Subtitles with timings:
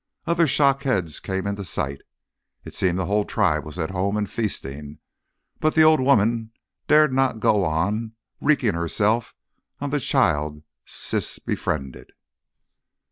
[0.25, 2.01] Other shock heads came into sight.
[2.65, 4.97] It seemed the whole tribe was at home and feasting.
[5.59, 6.53] But the old woman
[6.87, 9.35] dared not go on wreaking herself
[9.79, 12.13] on the child Siss befriended.